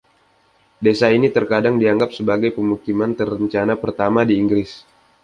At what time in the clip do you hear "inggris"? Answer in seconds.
4.43-4.71